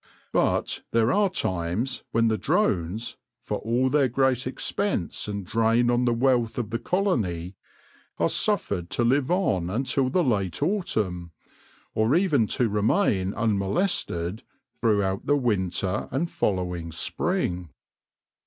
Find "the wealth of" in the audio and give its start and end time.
6.05-6.71